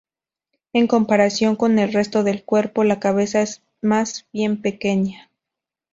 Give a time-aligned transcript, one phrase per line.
[0.73, 5.29] En comparación con el resto del cuerpo, la cabeza es más bien pequeña.